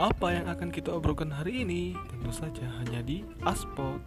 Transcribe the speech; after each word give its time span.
Apa 0.00 0.32
yang 0.32 0.48
akan 0.48 0.72
kita 0.72 0.96
obrolkan 0.96 1.28
hari 1.28 1.60
ini? 1.60 1.92
Tentu 2.08 2.32
saja 2.32 2.64
hanya 2.80 3.04
di 3.04 3.20
Aspot. 3.44 4.00